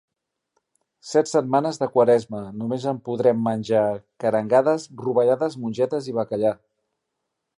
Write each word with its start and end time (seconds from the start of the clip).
Set 1.09 1.27
setmanes 1.31 1.77
de 1.81 1.87
Quaresma, 1.97 2.39
només 2.61 2.87
en 2.93 3.01
podrem 3.09 3.45
menjar 3.49 3.83
que 4.23 4.29
arengades 4.31 4.89
rovellades, 5.05 5.59
mongetes 5.67 6.11
i 6.15 6.19
bacallà. 6.23 6.57